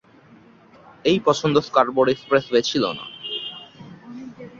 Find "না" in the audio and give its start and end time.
2.97-3.05